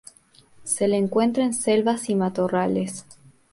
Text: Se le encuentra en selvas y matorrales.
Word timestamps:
Se 0.63 0.87
le 0.87 0.97
encuentra 0.97 1.43
en 1.43 1.53
selvas 1.53 2.09
y 2.09 2.15
matorrales. 2.15 3.05